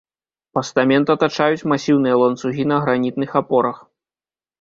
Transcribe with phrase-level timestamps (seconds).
[0.57, 3.77] Пастамент атачаюць масіўныя ланцугі на гранітных апорах.